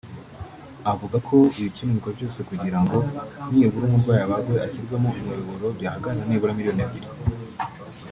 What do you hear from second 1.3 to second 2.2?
abaze ibikenerwa